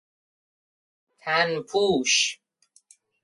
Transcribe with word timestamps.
تن 1.19 1.61
پوش 1.61 2.39